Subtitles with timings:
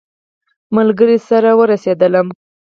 [0.75, 2.27] ملګري سره ورسېدلم.